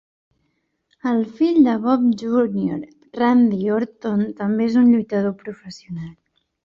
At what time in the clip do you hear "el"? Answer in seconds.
1.09-1.19